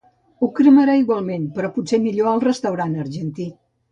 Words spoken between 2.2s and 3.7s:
al restaurant argentí.